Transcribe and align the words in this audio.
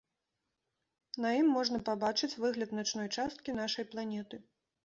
На 1.25 1.29
ім 1.41 1.51
можна 1.57 1.83
пабачыць 1.89 2.31
выгляд 2.47 2.75
начной 2.81 3.07
часткі 3.21 3.59
нашай 3.63 3.89
планеты. 3.93 4.35